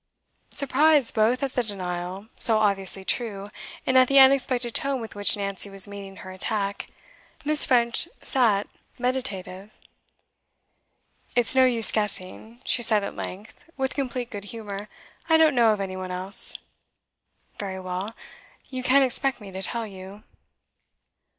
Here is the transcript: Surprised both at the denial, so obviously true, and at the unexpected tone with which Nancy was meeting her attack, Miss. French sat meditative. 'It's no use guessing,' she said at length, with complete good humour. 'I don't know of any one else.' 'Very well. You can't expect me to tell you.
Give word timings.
Surprised 0.49 1.13
both 1.13 1.43
at 1.43 1.53
the 1.53 1.61
denial, 1.61 2.25
so 2.35 2.57
obviously 2.57 3.05
true, 3.05 3.45
and 3.85 3.99
at 3.99 4.07
the 4.07 4.17
unexpected 4.17 4.73
tone 4.73 4.99
with 4.99 5.13
which 5.13 5.37
Nancy 5.37 5.69
was 5.69 5.87
meeting 5.87 6.15
her 6.15 6.31
attack, 6.31 6.87
Miss. 7.45 7.67
French 7.67 8.07
sat 8.19 8.67
meditative. 8.97 9.77
'It's 11.35 11.55
no 11.55 11.65
use 11.65 11.91
guessing,' 11.91 12.61
she 12.65 12.81
said 12.81 13.03
at 13.03 13.15
length, 13.15 13.69
with 13.77 13.93
complete 13.93 14.31
good 14.31 14.45
humour. 14.45 14.89
'I 15.29 15.37
don't 15.37 15.53
know 15.53 15.71
of 15.71 15.79
any 15.79 15.95
one 15.95 16.09
else.' 16.09 16.57
'Very 17.59 17.79
well. 17.79 18.15
You 18.71 18.81
can't 18.81 19.03
expect 19.05 19.39
me 19.39 19.51
to 19.51 19.61
tell 19.61 19.85
you. 19.85 20.23